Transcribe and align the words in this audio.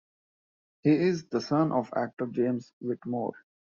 He 0.81 0.89
is 0.95 1.25
the 1.27 1.39
son 1.39 1.71
of 1.71 1.93
actor 1.95 2.25
James 2.25 2.73
Whitmore. 2.81 3.35